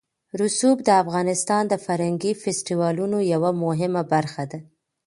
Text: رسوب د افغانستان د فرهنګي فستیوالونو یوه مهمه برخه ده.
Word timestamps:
رسوب 0.41 0.77
د 0.87 0.89
افغانستان 1.03 1.63
د 1.67 1.73
فرهنګي 1.85 2.31
فستیوالونو 2.43 3.17
یوه 3.33 3.51
مهمه 3.63 4.01
برخه 4.13 4.43
ده. 4.51 4.59